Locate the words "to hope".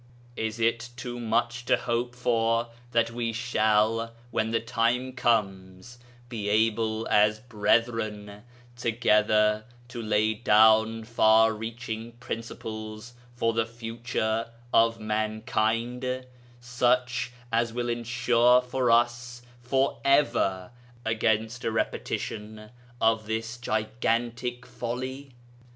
1.65-2.15